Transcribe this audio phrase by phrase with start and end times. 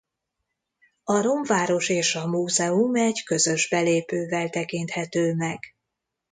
[1.03, 5.75] A romváros és a múzeum egy közös belépővel tekinthető meg.